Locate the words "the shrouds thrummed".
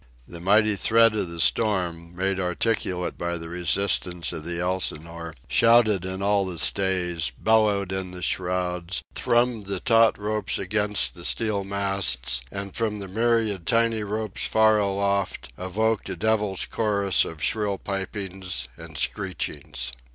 8.09-9.67